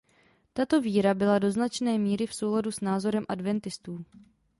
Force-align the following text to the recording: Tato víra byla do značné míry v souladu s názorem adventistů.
Tato 0.53 0.81
víra 0.81 1.13
byla 1.13 1.39
do 1.39 1.51
značné 1.51 1.97
míry 1.97 2.27
v 2.27 2.33
souladu 2.35 2.71
s 2.71 2.81
názorem 2.81 3.25
adventistů. 3.29 4.05